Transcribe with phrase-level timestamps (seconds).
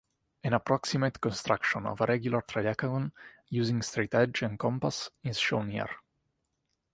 [0.43, 3.11] An approximate construction of a regular tridecagon
[3.49, 5.91] using straightedge and compass is shown here.